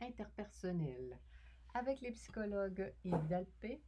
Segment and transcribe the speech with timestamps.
[0.00, 1.18] interpersonnelle
[1.74, 3.82] avec les psychologues Yves Dalpé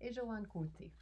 [0.00, 0.92] et Joanne Côté.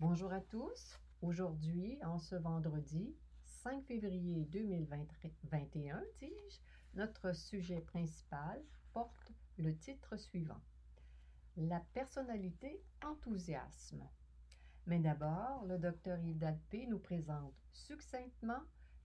[0.00, 0.98] Bonjour à tous.
[1.22, 6.58] Aujourd'hui, en ce vendredi 5 février 2021, dis-je,
[6.94, 10.60] notre sujet principal porte le titre suivant
[11.56, 14.06] La personnalité enthousiasme.
[14.86, 18.62] Mais d'abord, le docteur Yves Dalpé nous présente succinctement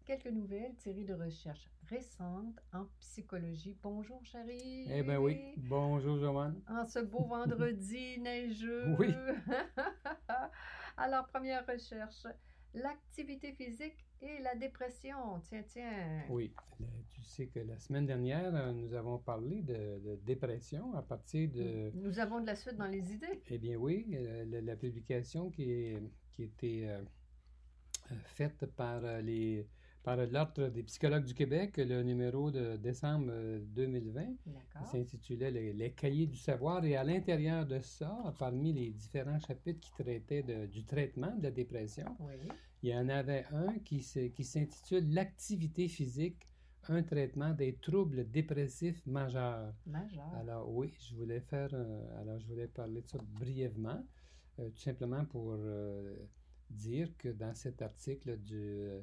[0.07, 3.77] quelques nouvelles tirées de recherches récentes en psychologie.
[3.83, 4.87] Bonjour, chérie.
[4.89, 6.61] Eh bien oui, bonjour, Joanne.
[6.69, 8.95] En ce beau vendredi neigeux.
[8.97, 9.13] Oui.
[10.97, 12.25] Alors, première recherche,
[12.73, 15.41] l'activité physique et la dépression.
[15.43, 16.23] Tiens, tiens.
[16.29, 16.53] Oui,
[17.09, 21.91] tu sais que la semaine dernière, euh, nous avons parlé de, dépression à partir de...
[21.95, 23.41] Nous avons de la suite dans les idées.
[23.49, 29.67] Eh bien oui, euh, la, publication qui, est, qui était euh, faite par les
[30.07, 33.29] par l'Ordre des psychologues du Québec, le numéro de décembre
[33.75, 34.37] 2020.
[34.89, 36.85] s'intitulait les, cahiers du savoir.
[36.85, 41.51] Et à l'intérieur de ça, parmi les différents chapitres qui traitaient du traitement de la
[41.51, 42.05] dépression,
[42.83, 46.47] il y en avait un qui, s'intitule L'activité physique
[46.87, 49.73] un traitement des troubles dépressifs majeurs.
[49.85, 50.33] Majeurs.
[50.35, 51.73] Alors oui, je voulais faire,
[52.21, 54.01] alors je voulais parler de ça brièvement,
[54.59, 56.15] euh, tout simplement pour euh,
[56.69, 59.01] dire que dans cet article du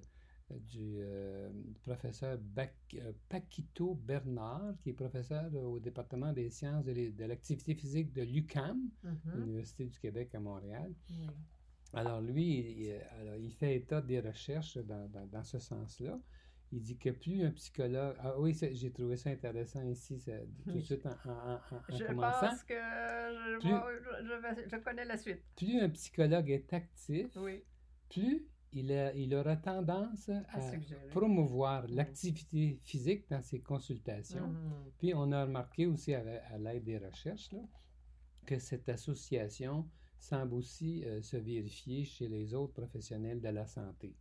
[0.51, 1.49] du, euh,
[1.85, 8.23] professeur euh, Paquito Bernard, qui est professeur au département des sciences de l'activité physique de
[8.23, 9.37] l'UCAM, mm-hmm.
[9.37, 10.93] l'Université du Québec à Montréal.
[11.93, 12.91] Alors lui,
[13.39, 16.19] il, fait état des recherches dans, ce sens-là.
[16.73, 18.17] Il dit que plus un psychologue...
[18.19, 20.21] Ah oui, j'ai trouvé ça intéressant ici,
[20.65, 22.49] tout de suite en, en, je commençant.
[22.49, 25.41] pense que je, connais la suite.
[25.57, 27.29] Plus un psychologue est actif,
[28.11, 28.45] plus
[28.75, 30.61] il, aura tendance à,
[31.11, 34.49] promouvoir l'activité physique dans ses consultations.
[34.49, 34.91] Mm-hmm.
[34.99, 37.55] Puis on a remarqué aussi à, l'aide des recherches
[38.45, 44.15] que cette association semble aussi euh, se vérifier chez les autres professionnels de la santé.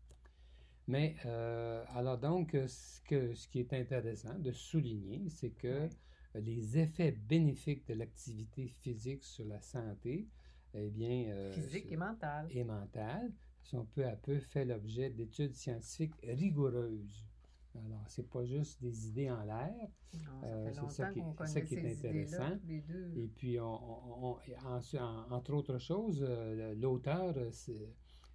[0.88, 5.88] Mais euh, alors donc, ce, que, ce qui est intéressant de souligner, c'est que
[6.36, 10.28] les effets bénéfiques de l'activité physique sur la santé,
[10.74, 11.28] eh bien...
[11.30, 12.48] Euh, Physique et mentale.
[12.50, 13.32] Et mentale
[13.64, 17.24] sont peu à peu fait l'objet d'études scientifiques rigoureuses.
[17.76, 19.74] Alors, c'est pas juste des idées en l'air.
[20.44, 22.60] Euh, c'est ça qui, ça qui est intéressant.
[23.16, 24.38] Et puis, on,
[25.32, 27.50] entre autres choses, euh, l'auteur euh,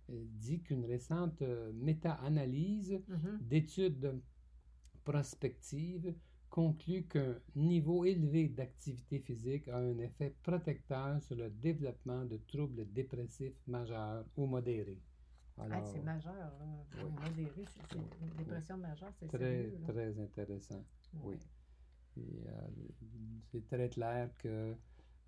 [0.08, 1.40] dit qu'une récente
[1.74, 3.38] méta-analyse mm-hmm.
[3.40, 4.20] d'études
[5.04, 6.14] prospectives
[6.50, 12.90] conclut qu'un niveau élevé d'activité physique a un effet protecteur sur le développement de troubles
[12.92, 15.00] dépressifs majeurs ou modérés
[15.84, 17.02] c'est majeur, là.
[17.02, 20.84] Modéré, c'est une dépression majeure, c'est très, sérieux, Très intéressant,
[21.22, 21.38] oui.
[22.18, 22.20] Euh,
[23.50, 24.74] c'est très clair que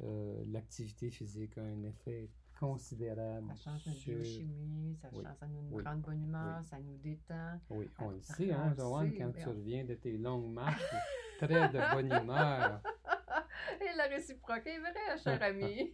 [0.03, 3.47] euh, l'activité physique a un effet considérable.
[3.49, 7.61] Ça change notre biochimie, ça, change, ça nous rend de bonne humeur, ça nous détend.
[7.71, 10.95] Oui, on le sait, hein, Joanne, quand tu reviens de tes longues marches,
[11.39, 12.81] très de bonne humeur.
[13.81, 15.93] Et la réciproque est vraie, cher ami.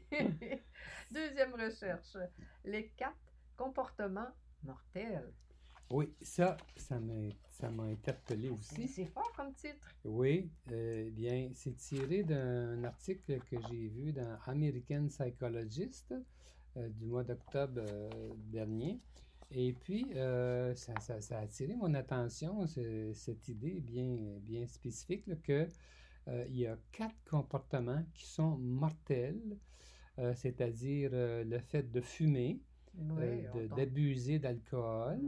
[1.11, 2.17] Deuxième recherche.
[2.65, 3.26] Les quatre
[3.57, 4.29] comportement
[4.63, 5.33] mortel.
[5.91, 8.89] Oui, ça, ça m'a interpellé aussi.
[8.89, 9.95] C'est fort comme titre.
[10.05, 16.13] Oui, euh, bien, c'est tiré d'un article que j'ai vu dans American Psychologist
[16.77, 19.01] euh, du mois d'octobre euh, dernier.
[19.53, 20.11] Et puis,
[20.75, 25.69] ça, ça, a attiré mon attention, cette idée bien, bien spécifique, qu'il
[26.49, 29.57] il y a quatre comportements qui sont mortels,
[30.35, 32.61] c'est-à-dire le fait de fumer,
[32.99, 35.21] euh, d'abuser d'alcool,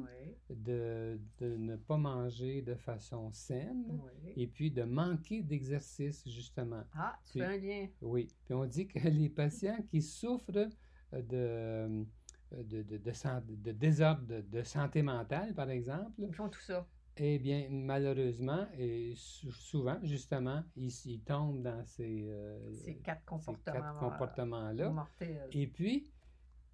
[0.48, 4.00] de, de, ne pas manger de façon saine
[4.36, 6.82] et puis de manquer d'exercice, justement.
[6.94, 7.86] Ah, tu fais un lien.
[8.00, 8.28] Oui.
[8.44, 10.68] Puis on dit que les patients qui souffrent de,
[11.12, 12.06] de,
[12.52, 16.86] de, de désordre de, santé mentale, par exemple, ils font tout ça.
[17.20, 23.96] Eh bien, malheureusement, et souvent, justement, ils, tombent dans ces, euh, ces quatre comportements-là.
[23.98, 25.04] comportements
[25.50, 26.12] et puis,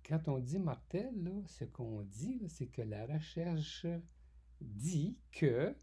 [0.07, 3.87] quand on dit mortel, ce qu'on dit, c'est que la recherche
[4.61, 5.75] dit que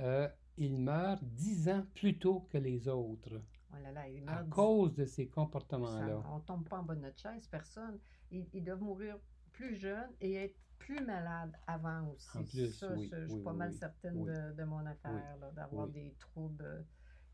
[0.00, 3.40] euh, il meurt dix ans plus tôt que les autres.
[3.72, 6.22] Oh là là, il meurt à cause de ces comportements-là.
[6.30, 7.98] On ne tombe pas en bas de notre chaise, personne.
[8.30, 9.18] Ils, doivent mourir
[9.52, 12.38] plus jeunes et être plus malades avant aussi.
[12.38, 16.84] En plus, ça, je, suis pas mal certaine de, mon affaire, d'avoir des troubles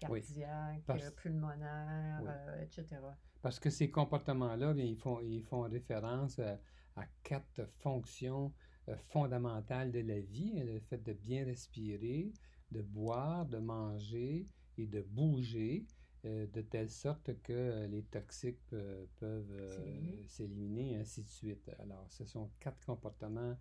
[0.09, 0.21] Oui.
[0.23, 2.31] cardiaque, Parce- euh, pulmonaire, Oui.
[2.31, 2.99] euh, etc.
[3.43, 6.61] Parce que ces comportements-là, ils font, ils font référence à,
[6.97, 8.53] à quatre fonctions
[8.89, 10.55] euh, fondamentales de la vie.
[10.61, 12.33] hein, Le fait de bien respirer,
[12.71, 14.47] de boire, de manger
[14.77, 15.87] et de bouger,
[16.27, 20.97] euh, de telle sorte que euh, les toxiques euh, peuvent euh, S'éliminer.
[20.97, 21.71] ainsi de suite.
[21.79, 23.57] Alors, ce sont quatre comportements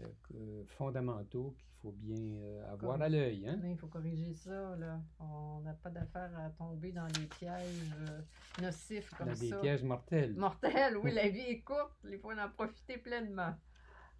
[0.00, 3.46] euh, fondamentaux qu'il faut bien euh, avoir à l'œil.
[3.46, 3.60] Hein?
[3.64, 4.74] Il faut corriger ça.
[4.76, 5.00] Là.
[5.20, 8.20] On n'a pas d'affaire à tomber dans des pièges euh,
[8.62, 9.58] nocifs comme Dans des ça.
[9.58, 10.34] pièges mortels.
[10.36, 13.54] Mortel, oui, la vie est courte, il faut en profiter pleinement.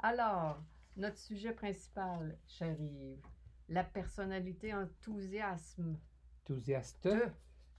[0.00, 0.62] Alors,
[0.96, 3.20] notre sujet principal, cher Yves,
[3.68, 5.96] la personnalité enthousiasme.
[6.42, 7.08] Enthousiaste?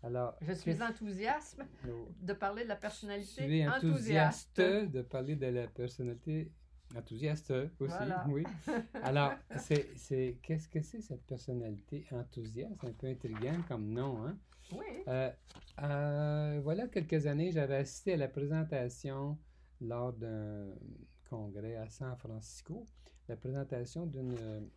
[0.02, 4.60] Alors, Je suis nos- de parler de la personnalité Tu es enthousiaste.
[4.60, 6.52] enthousiaste de parler de la personnalité
[6.96, 8.26] enthousiaste aussi, Voilà.
[8.30, 8.44] oui.
[9.04, 12.84] Alors, c'est, c'est, qu'est-ce que c'est cette personnalité enthousiaste?
[12.84, 14.38] Un peu intriguant comme nom, hein?
[14.72, 15.30] Oui, Euh,
[15.82, 19.38] euh, voilà quelques années, j'avais assisté à la présentation
[19.82, 20.70] lors d'un
[21.30, 22.86] congrès à San Francisco,
[23.28, 24.70] la présentation d'une,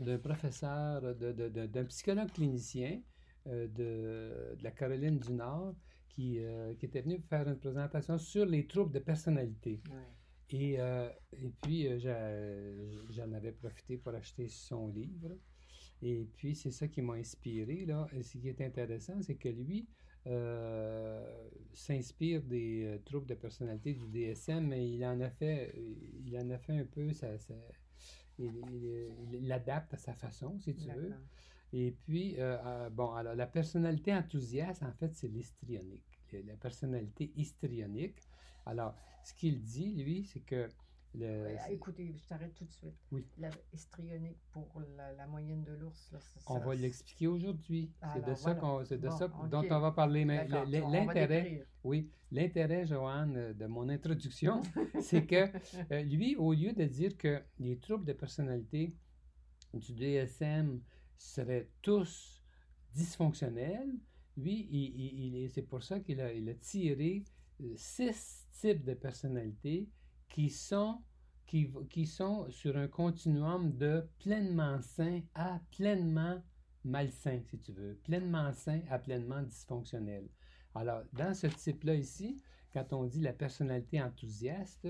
[0.00, 3.00] d'un professeur, d'un psychologue clinicien
[3.46, 5.74] euh, de, de la Caroline du Nord
[6.08, 9.80] qui, euh, qui était venu faire une présentation sur les troubles de personnalité.
[9.90, 10.00] oui.
[10.50, 15.36] Et, euh, et puis, euh, j'en avais profité pour acheter son livre.
[16.02, 17.84] Et puis, c'est ça qui m'a inspiré.
[17.86, 18.06] Là.
[18.12, 19.88] Et ce qui est intéressant, c'est que lui
[20.26, 25.74] euh, s'inspire des troubles de personnalité du DSM, mais il en a fait,
[26.26, 27.54] il en a fait un peu, ça, ça-
[28.38, 31.16] il, l'adapte à sa façon, si tu veux.
[31.72, 36.04] Et puis, euh, bon, alors la personnalité enthousiaste, en fait, c'est l'histrionique.
[36.32, 38.18] La personnalité histrionique.
[38.66, 40.68] Alors, ce qu'il dit, lui, c'est que.
[41.12, 42.94] Le, Ouais, écoutez, je t'arrête tout de suite.
[43.10, 43.26] Oui.
[43.38, 47.90] La histrionique pour la, la moyenne de l'ours, là, c'est on va l'expliquer aujourd'hui.
[48.14, 48.60] C'est de ça, voilà.
[48.60, 50.24] qu'on, c'est de Bon, ça dont on va parler.
[50.24, 54.62] Mais l'intérêt, oui, l'intérêt, Joanne, de mon introduction,
[55.00, 55.50] c'est que
[55.92, 58.94] euh, lui, au lieu de dire que les troubles de personnalité
[59.74, 60.80] du DSM
[61.18, 62.40] seraient tous
[62.94, 63.94] dysfonctionnels,
[64.36, 67.24] lui, il, il- il- c'est pour ça qu'il a, il a tiré
[67.62, 69.88] euh, six types de personnalités
[70.28, 71.02] qui sont,
[71.46, 76.42] qui, qui sont sur un continuum de pleinement sain à pleinement
[76.84, 80.28] malsain, si tu veux, pleinement sain à pleinement dysfonctionnel.
[80.74, 82.42] Alors, dans ce type-là ici,
[82.72, 84.88] quand on dit la personnalité enthousiaste,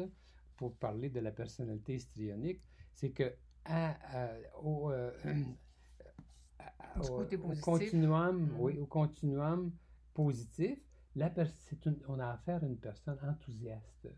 [0.56, 2.60] pour parler de la personnalité histrionique,
[2.92, 3.32] c'est que
[3.64, 5.10] à- à- au, euh,
[6.58, 8.60] à- au- au continuum, Mhm.
[8.60, 9.72] oui, au continuum
[10.12, 10.78] positif,
[11.16, 11.30] la
[11.86, 14.08] une- on a affaire à une personne enthousiaste.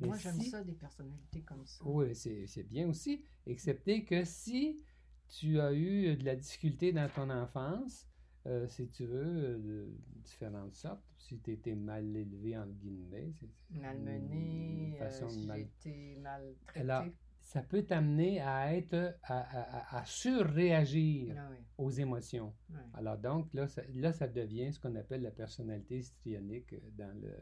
[0.00, 1.84] Mais moi, j'aime si- ça, des personnalités comme ça.
[1.84, 4.82] Oui, c'est bien aussi, excepté que si
[5.28, 8.08] tu as eu de la difficulté dans ton enfance,
[8.46, 9.88] euh, si tu veux, euh, de
[10.22, 15.60] différentes sortes, si tu étais mal élevé, entre guillemets, c'est Malmené, de euh, mal- j'ai
[15.62, 16.80] été maltraité.
[16.80, 17.04] Alors,
[17.44, 22.54] ça peut t'amener à être, à, à- à- à surréagir Ah oui, aux émotions.
[22.70, 22.76] oui.
[22.94, 27.12] Alors donc, là ça, là, ça devient ce qu'on appelle la personnalité histrionique euh, dans
[27.20, 27.36] le,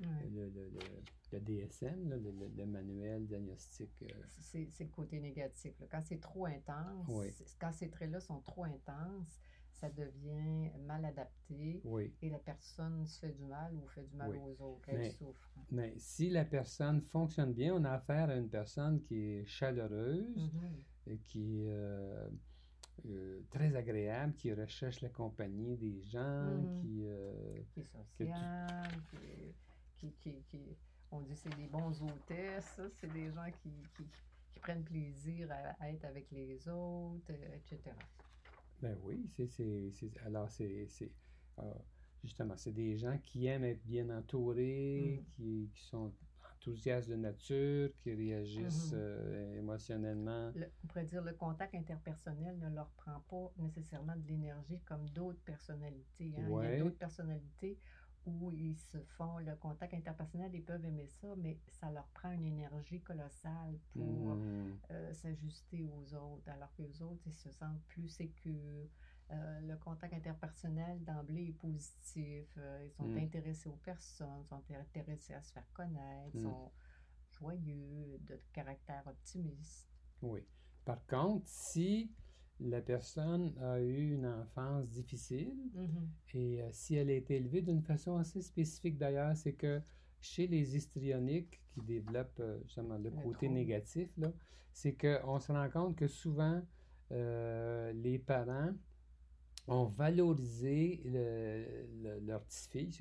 [0.00, 0.30] oui.
[0.32, 4.02] le, le- le- DSM, là, le, manuel diagnostique.
[4.02, 4.06] euh,
[4.40, 5.78] C'est c'est le côté négatif.
[5.80, 5.86] là.
[5.90, 7.10] Quand c'est trop intense,
[7.60, 9.38] quand ces traits-là sont trop intenses,
[9.80, 12.12] ça devient mal adapté oui.
[12.22, 14.38] et la personne se fait du mal ou fait du mal Oui.
[14.38, 14.88] aux autres.
[14.88, 15.48] Elle Mais- souffre.
[15.70, 20.36] Mais si la personne fonctionne bien, on a affaire à une personne qui est chaleureuse,
[20.36, 20.82] Mhm.
[21.06, 22.28] et qui est euh,
[23.06, 26.80] euh, très agréable, qui recherche la compagnie des gens, Mhm.
[26.82, 27.02] qui...
[27.06, 29.54] euh, Qui est social, qui,
[29.96, 30.76] qui, qui, qui-
[31.10, 34.04] on dit c'est des bons hôtesses, c'est des gens qui, qui,
[34.50, 37.94] qui prennent plaisir à, à être avec les autres, euh, etc.
[38.80, 41.10] Ben oui, c'est, c'est, c'est- alors c'est, c'est,
[41.58, 41.74] euh,
[42.22, 45.24] justement, c'est des gens qui aiment être bien entourés, Mm.
[45.32, 46.14] qui, qui sont
[46.54, 48.98] enthousiastes de nature, qui réagissent Mhm.
[49.00, 50.52] euh, émotionnellement.
[50.54, 55.08] Le- on pourrait dire le contact interpersonnel ne leur prend pas nécessairement de l'énergie comme
[55.10, 56.34] d'autres personnalités.
[56.38, 56.48] hein.
[56.48, 57.78] Il y a d'autres personnalités
[58.26, 62.30] où ils se font le contact interpersonnel, ils peuvent aimer ça, mais ça leur prend
[62.32, 64.78] une énergie colossale pour Mm.
[64.90, 68.88] euh, s'ajuster aux autres, alors que les autres, ils se sentent plus sécures.
[69.30, 72.46] Euh, le contact interpersonnel d'emblée est positif.
[72.56, 73.18] euh, ils sont Mm.
[73.18, 76.42] intéressés aux personnes, sont intéressés à se faire connaître, Mm.
[76.42, 76.70] sont
[77.30, 79.88] joyeux, de caractère optimiste.
[80.22, 80.44] Oui.
[80.84, 82.10] Par contre, si
[82.60, 86.08] la personne a eu une enfance difficile, Mhm.
[86.34, 89.80] Et euh, si elle a été élevée d'une façon assez spécifique d'ailleurs, c'est que
[90.20, 93.54] chez les histrioniques qui développent euh, justement le Le côté trouble.
[93.54, 94.10] négatif,
[94.72, 96.60] c'est qu'on se rend compte que souvent
[97.12, 98.72] euh, les parents
[99.68, 102.92] ont valorisé le, leur petite fille.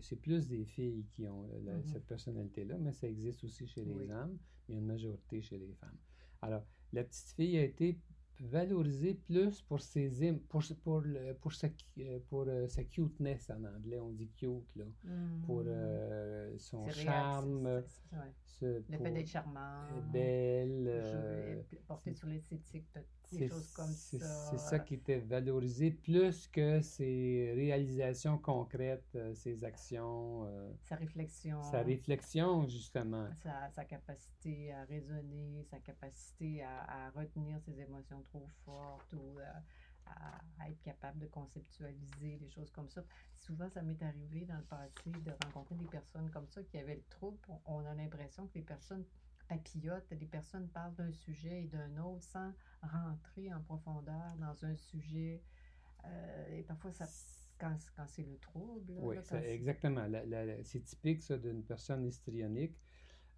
[0.00, 1.86] C'est plus des filles qui ont mm-hmm.
[1.92, 4.38] cette personnalité-là, mais ça existe aussi chez les hommes,
[4.68, 5.98] mais il y a une majorité chez les femmes.
[6.40, 7.98] Alors, la petite fille a été
[8.40, 11.02] valoriser plus pour ses pour pour
[11.40, 11.68] pour sa
[12.28, 14.84] pour euh, sa cuteness en anglais on dit cute là
[15.44, 15.68] pour hmm.
[15.68, 17.82] euh, son charme
[18.62, 22.86] le fait d'être charmant belle euh, porter sur l'esthétique
[23.32, 24.18] des choses comme ça
[24.50, 30.46] c'est ça qui était valorisé plus que ses réalisations concrètes ses actions
[30.82, 37.60] sa réflexion sa réflexion justement sa, sa capacité à raisonner sa capacité à, à retenir
[37.60, 39.44] ses émotions trop forte ou euh,
[40.06, 43.04] à, être capable de conceptualiser des choses comme ça.
[43.34, 46.96] Souvent, ça m'est arrivé dans le passé de rencontrer des personnes comme ça qui avaient
[46.96, 47.38] le trouble.
[47.64, 49.04] On a l'impression que les personnes
[49.48, 52.52] papillotent, les personnes parlent d'un sujet et d'un autre sans
[52.82, 55.42] rentrer en profondeur dans un sujet.
[56.04, 57.06] Euh, et parfois, ça,
[57.58, 58.92] quand, quand c'est le trouble.
[58.98, 60.06] oui, exactement.
[60.62, 62.76] c'est typique ça d'une personne histrionique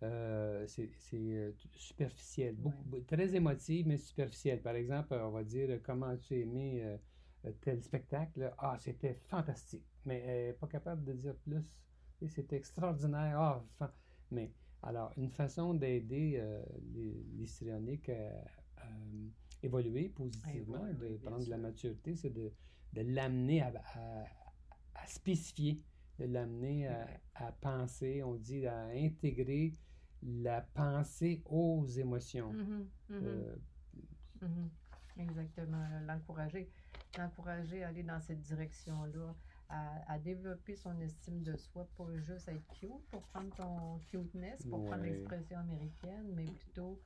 [0.02, 4.62] euh, c'est euh, superficiel, beaucoup, très émotif, mais superficiel.
[4.62, 8.52] Par exemple, on va dire comment as-tu aimé euh, tel spectacle?
[8.58, 11.76] Ah, c'était fantastique, mais pas capable de dire plus.
[12.28, 13.38] C'était extraordinaire.
[13.38, 13.92] Ah,
[14.30, 14.50] mais
[14.82, 16.42] alors, une façon d'aider
[17.37, 18.87] l'histrionique à,
[19.62, 22.50] évoluer positivement, de prendre de la maturité, c'est de,
[22.94, 23.72] de l'amener à,
[24.94, 25.82] à, spécifier,
[26.18, 29.75] de l'amener à, à, penser, on dit à intégrer
[30.22, 32.52] la pensée aux émotions.
[32.52, 33.25] Mm-hmm, mm-hmm.
[33.25, 33.56] Euh,
[34.42, 34.68] mm-hmm.
[35.18, 36.70] Exactement, l'encourager,
[37.18, 39.34] l'encourager à aller dans cette direction-là,
[39.70, 44.84] à, développer son estime de soi, pas juste être cute, pour prendre ton cuteness, pour
[44.84, 47.00] prendre l'expression américaine, mais plutôt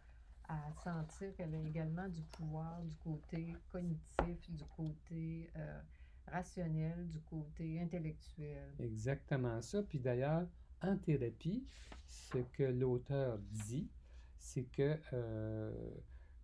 [0.49, 5.81] à sentir qu'elle a également du pouvoir du côté cognitif, du côté euh,
[6.27, 8.71] rationnel, du côté intellectuel.
[8.79, 9.83] Exactement ça.
[9.83, 10.47] Puis d'ailleurs,
[10.83, 11.67] en thérapie,
[12.09, 13.91] ce que l'auteur dit,
[14.39, 15.73] c'est que euh,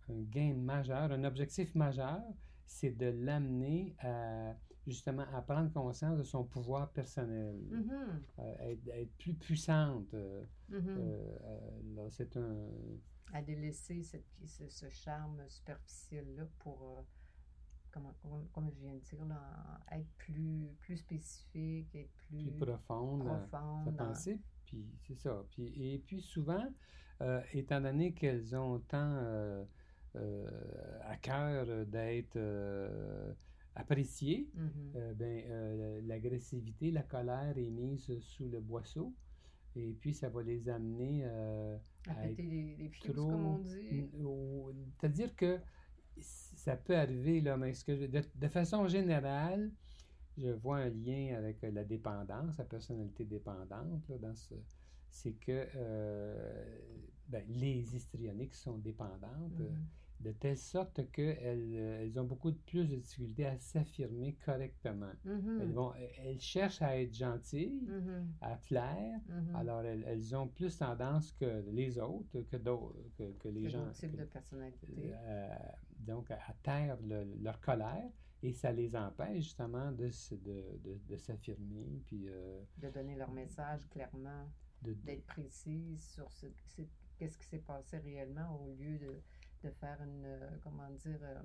[0.09, 2.21] un gain majeur, un objectif majeur,
[2.65, 4.55] c'est de l'amener à
[4.87, 7.55] justement à prendre conscience de son pouvoir personnel,
[8.37, 10.13] à, être, plus puissante.
[10.13, 10.97] Euh, mm-hmm.
[10.97, 12.67] euh, c'est un...
[13.33, 17.05] À délaisser cette, ce, charme superficiel-là pour
[17.91, 19.17] comme, je viens de dire,
[19.91, 24.39] être plus, plus spécifique, être plus, plus profonde, profonde sa pensée.
[24.65, 25.43] Puis c'est ça.
[25.51, 26.65] Puis, et puis souvent,
[27.51, 29.65] étant donné qu'elles ont tant
[30.15, 32.37] à cœur d'être
[33.75, 35.13] appréciées, mm-hmm.
[35.15, 39.13] ben, l'agressivité, la colère est mise sous le boisseau.
[39.75, 44.09] Et puis, ça va les amener à, péter les, les comme on dit.
[44.99, 45.59] C'est-à-dire que
[46.19, 49.71] ça peut arriver, là, mais ce que de, façon générale,
[50.37, 54.55] je vois un lien avec la dépendance, la personnalité dépendante, là, dans ce,
[55.09, 56.89] c'est que euh,
[57.27, 59.59] ben, les histrioniques sont dépendantes.
[59.59, 61.37] Mm-hmm de telle sorte qu'elles
[61.75, 65.11] euh, elles ont beaucoup de plus de difficultés à s'affirmer correctement.
[65.25, 65.61] Mm-hmm.
[65.61, 68.25] elles, vont, elles cherchent à être gentilles, mm-hmm.
[68.41, 69.55] à plaire, mm-hmm.
[69.55, 73.89] alors elles, elles, ont plus tendance que les autres, que, que, que les gens.
[73.91, 74.87] type de personnalité.
[74.97, 75.55] Euh,
[75.99, 76.97] donc, à, taire
[77.41, 78.09] leur colère.
[78.43, 82.01] Et ça les empêche justement de, de, de, de s'affirmer.
[82.07, 84.49] Puis, euh, de donner leur message clairement,
[84.81, 86.47] d'être précis sur ce,
[87.17, 89.21] qu'est-ce qui s'est passé réellement au lieu de
[89.63, 91.41] de faire une, euh, comment dire, euh,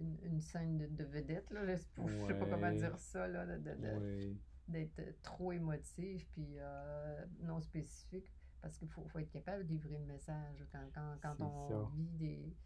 [0.00, 3.46] une, une, scène de, vedette, là, je ne sais pas comment dire ça, là,
[4.68, 9.98] d'être trop émotif puis euh, non spécifique, parce qu'il faut, faut, être capable de livrer
[9.98, 12.56] le message quand, quand, quand on vit des,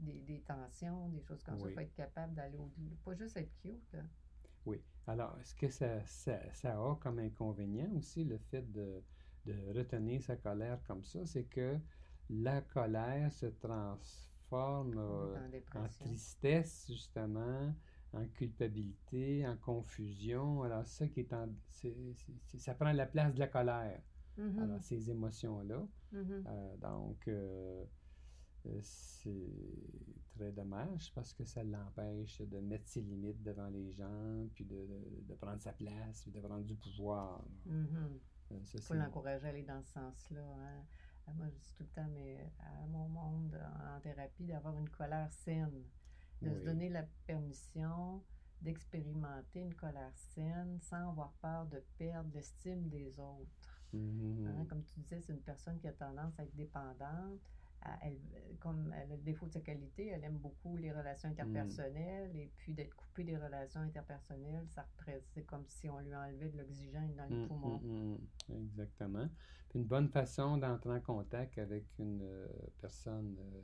[0.00, 3.36] des, des, tensions, des choses comme ça, il faut être capable d'aller au-delà, pas juste
[3.36, 3.96] être cute.
[4.66, 4.82] Oui.
[5.06, 9.02] Alors, est-ce que ça, ça, ça, a comme inconvénient aussi le fait de,
[9.44, 11.24] de retenir sa colère comme ça?
[11.24, 11.78] C'est que
[12.30, 17.74] la colère se transforme euh, en tristesse, justement,
[18.12, 20.62] en culpabilité, en confusion.
[20.62, 21.48] Alors, ça qui est en.
[22.58, 24.00] ça prend la place de la colère.
[24.38, 24.62] Mm-hmm.
[24.62, 25.86] Alors, ces émotions-là.
[26.14, 26.44] Mm-hmm.
[26.46, 27.84] Euh, donc, euh,
[28.82, 29.30] c'est
[30.34, 34.86] très dommage parce que ça l'empêche de mettre ses limites devant les gens, puis de,
[35.22, 37.44] de, prendre sa place, puis de prendre du pouvoir.
[37.66, 38.82] Il mm-hmm.
[38.82, 40.42] faut l'encourager à aller dans ce sens-là.
[40.42, 40.84] Hein.
[41.26, 43.58] Ah, moi, je dis tout le temps, mais à mon monde
[43.94, 45.82] en thérapie, d'avoir une colère saine,
[46.42, 48.22] de se donner la permission
[48.62, 53.82] d'expérimenter une colère saine sans avoir peur de perdre l'estime des autres.
[53.94, 54.46] Mm-hmm.
[54.46, 57.40] Hein, comme tu disais, c'est une personne qui a tendance à être dépendante,
[58.02, 58.18] elle,
[58.60, 62.52] comme elle a le défaut de sa qualité, elle aime beaucoup les relations interpersonnelles et
[62.56, 64.86] puis d'être coupée des relations interpersonnelles, ça
[65.28, 67.82] c'est comme si on lui enlevait de l'oxygène dans les Hum, poumons.
[67.82, 68.14] hum,
[68.48, 68.56] hum.
[68.56, 69.28] Exactement.
[69.68, 72.46] Puis une bonne façon d'entrer en contact avec une euh,
[72.80, 73.60] personne euh,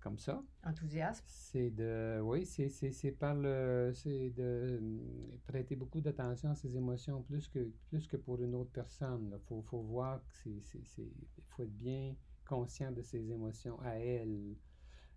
[0.00, 1.24] comme ça, Enthousiasme.
[1.26, 7.22] c'est de, oui, c'est, par le, c'est de hum, prêter beaucoup d'attention à ses émotions
[7.22, 9.32] plus que, plus que pour une autre personne.
[9.40, 11.02] Il faut, faut voir que c'est, c'est, c'est,
[11.38, 14.56] il faut être bien conscient de ses émotions à elle.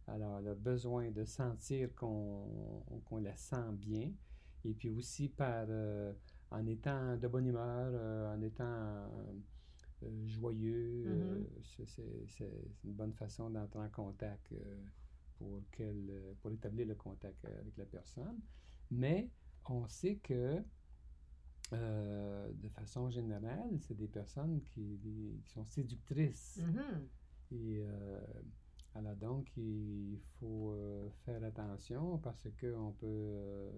[0.08, 2.72] Alors, le besoin de sentir qu'on,
[3.22, 4.12] la sent bien.
[4.64, 6.14] Et puis aussi par, euh,
[6.52, 11.86] en étant de bonne humeur, euh, en étant euh, joyeux, Mhm.
[11.86, 12.50] c'est,
[12.84, 14.54] une bonne façon d'entrer en contact
[15.38, 18.40] pour, qu'elle, pour établir le contact avec la personne.
[18.92, 19.30] Mais
[19.66, 20.64] on sait que
[21.74, 25.00] euh, de façon générale, c'est des personnes qui,
[25.44, 26.60] qui sont séductrices.
[26.62, 27.08] Mhm.
[27.52, 28.20] Et euh,
[28.96, 33.72] alors donc, il faut euh, faire attention parce qu'on peut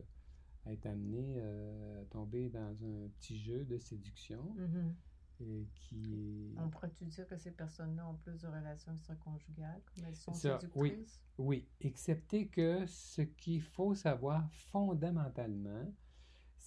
[0.66, 4.96] être amené à tomber dans un petit jeu de séduction Mhm.
[5.42, 6.54] et qui...
[6.58, 10.60] On pourrait-tu dire que ces personnes-là ont plus de relations extra-conjugales, comme elles sont Ça,
[10.76, 11.06] oui.
[11.38, 15.94] Oui, excepté que ce qu'il faut savoir fondamentalement,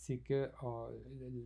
[0.02, 0.90] c'est que euh,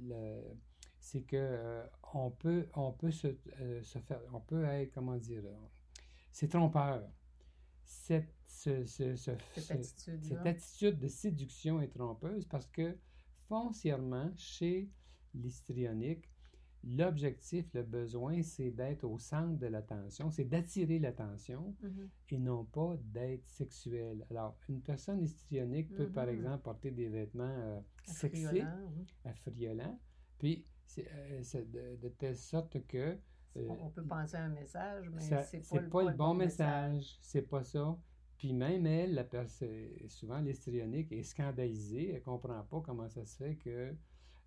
[0.08, 0.56] le-
[0.98, 3.28] c'est que euh, on peut on peut se,
[3.60, 5.54] euh, se faire on peut être comment dire euh,
[6.32, 7.02] c'est trompeur.
[7.84, 10.28] Cette, ce- ce- ce- Cette ce- attitude-là.
[10.28, 12.98] cette attitude de séduction est trompeuse parce que
[13.48, 14.90] foncièrement, chez
[15.34, 16.28] l'histrionique,
[16.86, 22.08] l'objectif, le besoin, c'est d'être au centre de l'attention, c'est d'attirer l'attention Mhm.
[22.30, 24.24] et non pas d'être sexuel.
[24.30, 26.34] Alors, une personne histrionique peut, par Mhm.
[26.34, 28.62] exemple, porter des vêtements euh, sexy, oui.
[29.24, 29.98] affriolants,
[30.38, 30.64] puis
[30.98, 33.18] euh, de, de telle sorte que
[33.56, 37.42] euh, On peut penser à un message, mais c'est pas, pas, le bon message, c'est
[37.42, 37.98] pas ça.
[38.36, 39.46] Puis même elle, la
[40.08, 43.96] souvent l'histrionique est scandalisée, elle comprend pas comment ça se fait que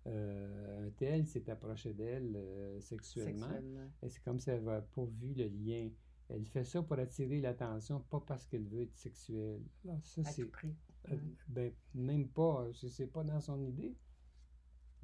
[0.06, 3.48] euh, un tel s'est approché d'elle euh, sexuellement.
[3.48, 3.90] Sexuellement.
[4.02, 5.90] Et c'est comme si elle n'avait pas vu le lien.
[6.28, 9.62] Elle fait ça pour attirer l'attention, pas parce qu'elle veut être sexuelle.
[9.84, 10.42] Alors ça, c'est...
[10.42, 11.16] euh,
[11.48, 13.96] ben, même pas, c'est pas dans son idée.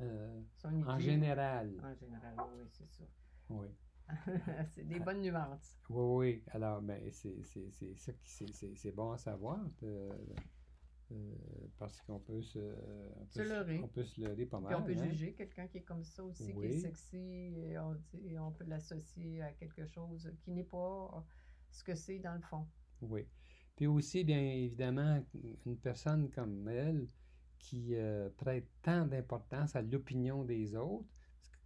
[0.01, 3.05] Euh, en général, En général, oui, c'est ça.
[3.51, 3.69] oui.
[4.75, 5.77] c'est des bonnes nuances.
[5.89, 6.45] Oui, oui.
[6.53, 7.43] Alors, ben, c'est
[7.97, 8.31] ça qui
[8.77, 9.59] c'est- bon à savoir.
[9.83, 10.11] de- euh,
[11.79, 12.59] parce qu'on peut se,
[13.17, 13.81] on Se peut leurrer.
[13.83, 14.77] on peut se leurrer pas Puis mal.
[14.77, 15.09] on peut hein.
[15.11, 18.65] juger quelqu'un qui est comme ça aussi, qui est sexy, et on, et on peut
[18.65, 21.25] l'associer à quelque chose qui n'est pas
[21.71, 22.67] ce que c'est dans le fond.
[23.03, 23.27] Oui.
[23.77, 25.23] Puis aussi, bien évidemment,
[25.67, 27.09] une personne comme elle
[27.59, 31.09] qui euh, prête tant d'importance à l'opinion des autres,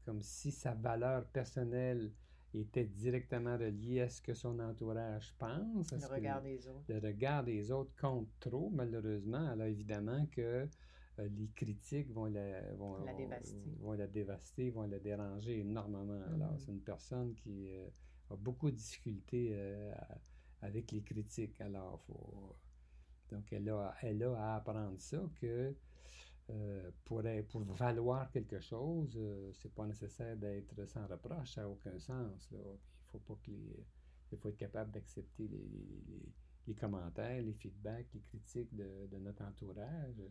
[0.04, 2.12] comme si sa valeur personnelle
[2.54, 5.92] était directement reliée à ce que son entourage pense.
[5.92, 6.84] Le que regard des autres.
[6.88, 9.46] le regard des autres compte trop, malheureusement.
[9.48, 10.66] Alors évidemment que
[11.18, 13.76] euh, les critiques vont la, vont, La dévaster.
[13.78, 16.22] vont la dévaster, vont la déranger énormément.
[16.34, 16.58] Alors Mhm.
[16.58, 17.88] c'est une personne qui euh,
[18.30, 19.92] a beaucoup de difficultés euh,
[20.62, 21.60] avec les critiques.
[21.60, 22.56] Alors faut,
[23.30, 25.74] donc elle a, elle a à apprendre ça que
[26.50, 31.68] euh, pour, pour valoir quelque chose, euh, c'est pas nécessaire d'être sans reproche, ça n'a
[31.68, 32.50] aucun sens.
[32.50, 32.58] Là.
[32.58, 33.86] Il faut pas que les,
[34.32, 35.58] il faut être capable d'accepter les,
[36.66, 40.22] les- commentaires, les feedbacks, les critiques de, de notre entourage.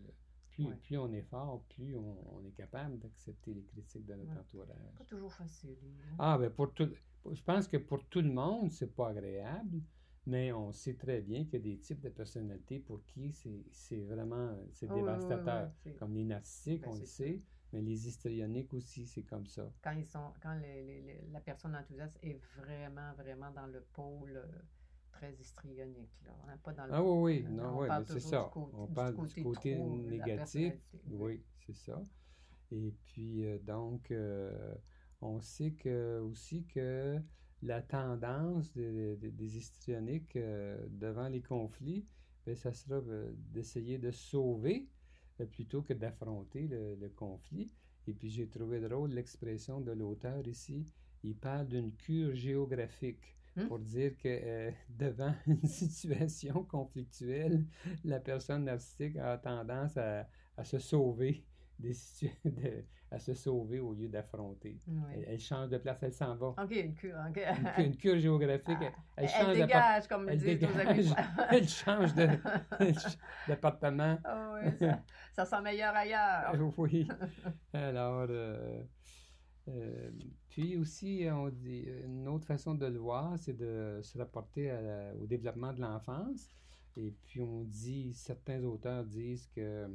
[0.52, 0.76] Plus, Ouais.
[0.84, 4.40] plus on est fort, plus on, on est capable d'accepter les critiques de notre Ouais.
[4.40, 4.94] entourage.
[4.98, 5.78] Pas toujours facile.
[5.84, 6.16] hein?
[6.18, 6.90] Ah, ben pour tout,
[7.32, 9.82] je pense que pour tout le monde, c'est pas agréable,
[10.30, 13.32] mais on sait très bien qu'il y a des types de personnalités pour qui
[13.72, 15.72] c'est vraiment c'est oui, oui, dévastateur.
[16.00, 17.42] Comme les narcissiques, Ben, on le sait,
[17.74, 19.72] mais les histrioniques aussi, c'est comme ça.
[19.84, 23.82] Quand, ils sont, quand les- les- les- la personne enthousiaste est vraiment, vraiment dans le
[23.94, 24.46] pôle euh,
[25.12, 28.06] très histrionique, là, hein, pas dans le Ah oui, oui, Euh, non, on oui, parle
[28.06, 28.44] c'est ça.
[28.44, 30.74] du côté- on du parle côté du côté trop négatif.
[30.94, 31.16] oui.
[31.18, 32.02] Oui, c'est ça.
[32.72, 34.76] Et puis, euh, donc, euh,
[35.22, 37.20] on sait que, aussi que
[37.62, 42.06] la tendance de- de- des histrioniques euh, devant les conflits,
[42.46, 44.88] ben, ça sera euh, d'essayer de sauver
[45.42, 47.74] euh, plutôt que d'affronter le, le conflit.
[48.08, 50.86] Et puis, j'ai trouvé drôle l'expression de l'auteur ici.
[51.24, 53.68] Il parle d'une cure géographique Hmm?
[53.68, 57.66] pour dire que euh, devant une situation conflictuelle,
[58.04, 61.46] la personne narcissique a tendance à, à se sauver
[61.80, 61.94] des
[62.46, 64.78] de- à se sauver au lieu d'affronter.
[64.88, 65.02] Oui.
[65.16, 66.50] Elle, elle change de place, elle s'en va.
[66.50, 67.16] OK, une cure.
[67.28, 67.38] OK.
[67.38, 70.44] Une, cu- une cure géographique, elle, elle Elle, change d'appart- dégage, comme elle amis.
[70.44, 71.16] dégage.
[71.52, 72.96] elle change elle
[73.48, 74.18] d'appartement.
[74.24, 75.00] Ah oui, ça,
[75.34, 76.54] ça sent meilleur ailleurs.
[76.78, 77.08] Oui.
[77.74, 78.84] Alors, euh,
[79.68, 80.10] Euh,
[80.50, 84.72] puis aussi, on dit, une autre façon de le voir, c'est de se rapporter
[85.22, 86.50] au développement de l'enfance.
[86.98, 89.88] Et puis on dit, certains auteurs disent que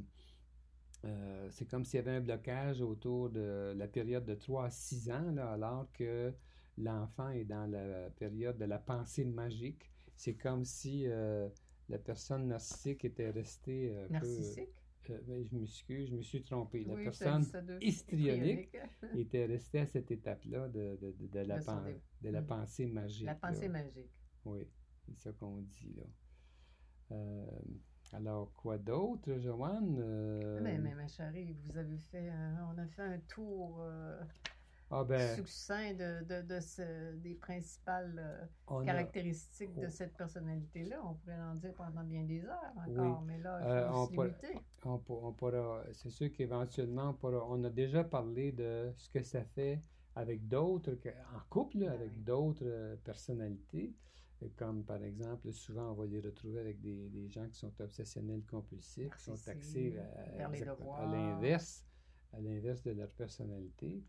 [1.04, 4.70] euh, c'est comme s'il y avait un blocage autour de la période de 3 à
[4.70, 6.32] 6 ans, là, alors que
[6.78, 9.90] l'enfant est dans la période de la pensée magique.
[10.16, 11.48] C'est comme si euh,
[11.88, 14.68] la personne narcissique était restée un narcissique?
[14.68, 14.84] peu...
[15.10, 16.84] Euh, je m'excuse, je me suis trompé.
[16.84, 17.44] La personne
[17.80, 18.76] histrionique
[19.16, 22.46] était restée à cette étape-là de, de, de, la, de la mm.
[22.46, 23.26] pensée magique.
[23.26, 24.10] La pensée magique.
[24.44, 24.66] Oui,
[25.06, 27.16] c'est ça qu'on dit là.
[28.14, 29.98] Euh, alors, quoi d'autre, Joanne?
[30.00, 30.60] Euh...
[30.62, 32.30] Mais, mais, ma chérie, vous avez fait,
[32.74, 34.20] on a fait un tour euh,
[34.90, 41.00] ah ben, succinct de, de, de ce, des principales euh, caractéristiques de cette personnalité-là.
[41.04, 44.22] On pourrait en dire pendant bien des heures encore, mais là, il euh, faut on,
[44.22, 44.58] limiter.
[44.84, 49.42] on, on, pourra, c'est sûr qu'éventuellement, on, on, a déjà parlé de ce que ça
[49.44, 49.82] fait
[50.16, 50.92] avec d'autres,
[51.34, 53.92] en couple, ben avec d'autres personnalités
[54.56, 58.42] comme par exemple, souvent on va les retrouver avec des, des gens qui sont obsessionnels
[58.48, 59.96] compulsifs, qui sont taxés
[60.38, 61.84] à, à l'inverse,
[62.32, 64.02] à l'inverse de leur personnalité.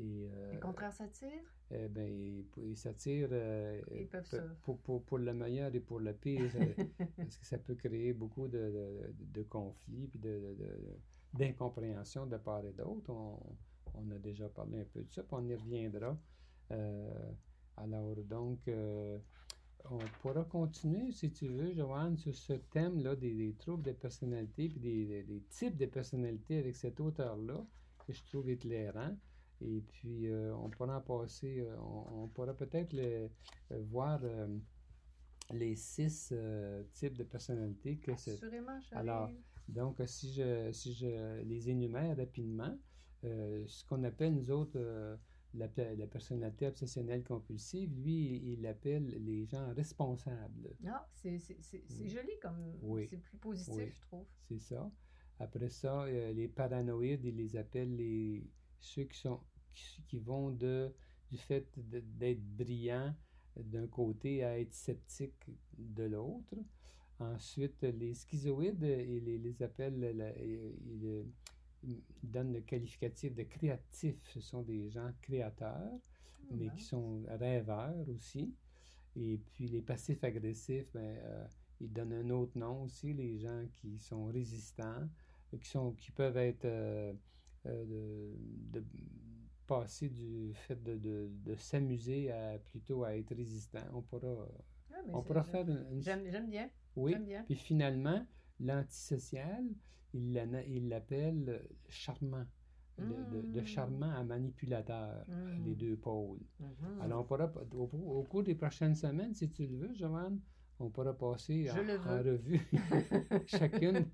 [0.00, 1.54] Et, euh, les contraires s'attirent?
[1.70, 3.82] Eh bien, ils, s'attirent euh,
[4.62, 6.50] pour, pour, pour, le meilleur et pour le pire,
[7.16, 10.18] parce que ça peut créer beaucoup de, de, de conflits et
[11.34, 13.10] d'incompréhension de, de, part et d'autre.
[13.10, 13.38] On,
[13.94, 16.16] on, a déjà parlé un peu de ça, puis on y reviendra.
[16.70, 17.32] Euh,
[17.76, 19.18] alors, donc, euh,
[19.90, 24.78] on pourra continuer, si tu veux, Joanne, sur ce thème-là des, troubles de personnalité et
[24.78, 27.64] des, des, types de personnalité avec cet auteur-là,
[28.06, 29.16] que je trouve éclairant.
[29.60, 33.28] Et puis, euh, on pourra en passer, euh, on, pourra peut-être euh,
[33.70, 34.20] voir
[35.52, 36.32] les six
[36.92, 38.38] types de personnalité que c'est.
[38.92, 39.30] Alors,
[39.68, 42.78] donc, si je, si je les énumère rapidement,
[43.22, 44.78] ce qu'on appelle, nous autres,
[45.54, 50.74] la, personnalité obsessionnelle compulsive, lui, il appelle les gens responsables.
[50.86, 51.38] Ah, c'est
[52.06, 52.74] joli comme.
[53.08, 54.26] C'est plus positif, je trouve.
[54.48, 54.90] C'est ça.
[55.40, 59.40] Après ça, euh, les paranoïdes, il les appelle les, ceux qui, sont,
[60.08, 60.92] qui, vont de,
[61.30, 63.14] du fait d'être brillants
[63.56, 66.56] d'un côté à être sceptiques de l'autre.
[67.20, 71.24] Ensuite, les schizoïdes, il les, les appelle, il,
[72.22, 74.16] donne le qualificatif de créatif.
[74.24, 78.54] Ce sont des gens créateurs, ah, mais qui sont rêveurs aussi.
[79.16, 81.46] Et puis les passifs agressifs, ben, euh,
[81.80, 85.08] ils donnent un autre nom aussi, les gens qui sont résistants,
[85.60, 87.12] qui, sont, qui peuvent être euh,
[87.66, 88.34] euh,
[88.72, 88.84] de,
[89.66, 93.84] passer du fait de, de, de s'amuser à plutôt à être résistant.
[93.92, 94.48] On pourra,
[94.92, 96.00] ah, on pourra faire une...
[96.00, 96.70] J'aime bien.
[96.96, 97.14] Oui.
[97.18, 97.44] Bien.
[97.44, 98.26] Puis finalement,
[98.60, 99.64] l'antisocial,
[100.14, 102.46] il l'appelle charmant.
[102.98, 103.64] De, mmh.
[103.64, 105.64] charmant à manipulateur, mmh.
[105.64, 106.40] les deux pôles.
[106.58, 107.00] Mmh.
[107.00, 110.40] Alors, on pourra, au, cours des prochaines semaines, si tu le veux, Joanne,
[110.80, 112.60] on pourra passer en, revue
[113.46, 114.04] chacune,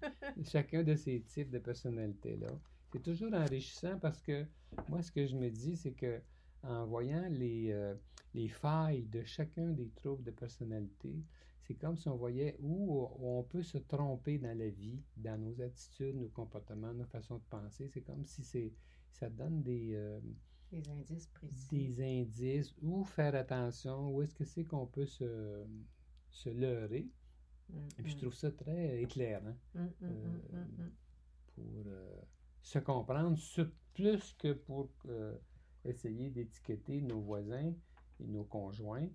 [0.43, 2.49] chacun de ces types de personnalités-là.
[2.93, 4.45] C'est toujours enrichissant parce que
[4.91, 6.21] moi, ce que je me dis, c'est que
[6.63, 7.95] en voyant les, euh,
[8.35, 11.15] les failles de chacun des troubles de personnalité,
[11.67, 15.61] c'est comme si on voyait où on peut se tromper dans la vie, dans nos
[15.63, 17.89] attitudes, nos comportements, nos façons de penser.
[17.89, 18.73] C'est comme si c'est
[19.13, 20.21] ça donne des, euh,
[20.71, 21.69] des indices précis.
[21.95, 25.65] Des indices, où faire attention, où est-ce que c'est qu'on peut se,
[26.31, 27.09] se leurrer.
[27.71, 30.39] Mm, Et puis je trouve ça très éclairant mm, euh,
[31.55, 32.21] pour euh,
[32.61, 33.39] se comprendre,
[33.95, 34.91] plus que pour
[35.85, 37.73] essayer d'étiqueter nos voisins
[38.21, 39.09] et nos conjoints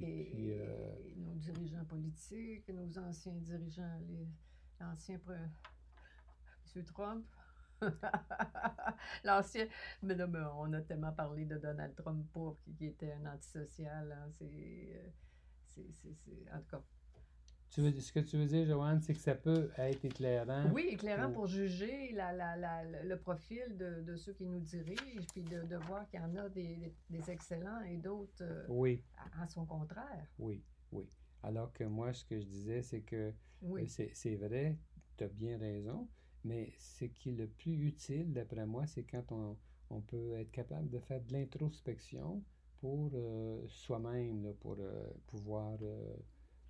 [0.00, 4.00] et, puis, euh, nos dirigeants politiques, nos anciens dirigeants,
[4.80, 6.84] l'ancien M.
[6.84, 7.24] Trump.
[9.24, 9.66] L'ancien.
[10.02, 14.10] Mais non, mais on a tellement parlé de Donald Trump pour qui, était un antisocial.
[14.12, 15.12] Hein, c'est.
[16.52, 16.82] En tout cas,
[17.82, 20.70] ce que tu veux dire, Joanne, c'est que ça peut être éclairant.
[20.72, 25.26] Oui, éclairant pour, juger la, la, la, le profil de, de, ceux qui nous dirigent,
[25.32, 29.02] puis de, de voir qu'il y en a des, des excellents et d'autres euh, oui.
[29.40, 30.26] à, son contraire.
[30.38, 31.08] Oui, oui.
[31.42, 33.32] Alors que moi, ce que je disais, c'est que
[33.62, 33.88] oui.
[33.88, 34.78] c'est vrai,
[35.16, 36.08] tu as bien raison,
[36.44, 39.56] mais ce qui est le plus utile, d'après moi, c'est quand on,
[39.90, 42.42] on, peut être capable de faire de l'introspection
[42.80, 45.78] pour euh, soi-même, pour euh, pouvoir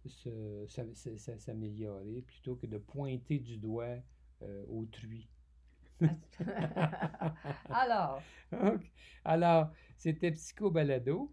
[0.09, 3.99] s'améliorer plutôt que de pointer du doigt
[4.43, 5.29] euh, autrui.
[7.69, 8.21] Alors?
[9.25, 11.33] Alors, c'était Psycho Balado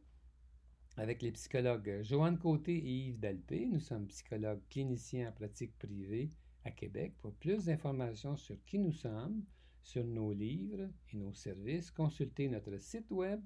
[0.97, 3.65] avec les psychologues Joanne Côté et Yves Dalpé.
[3.65, 6.31] Nous sommes psychologues cliniciens en pratique privée
[6.63, 7.13] à Québec.
[7.21, 9.43] Pour plus d'informations sur qui nous sommes,
[9.81, 13.41] sur nos livres et nos services, consultez notre site web